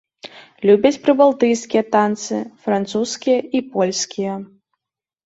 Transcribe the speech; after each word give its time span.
Любяць 0.67 0.99
прыбалтыйскія 1.03 1.83
танцы, 1.95 2.39
французскія 2.69 3.37
і 3.61 3.63
польскія. 3.77 4.33